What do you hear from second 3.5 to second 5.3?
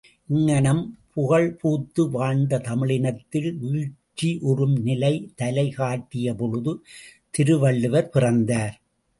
வீழ்ச்சியுறும் நிலை